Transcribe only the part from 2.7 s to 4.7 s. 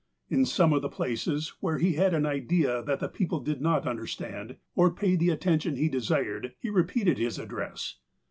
that the people did not understand,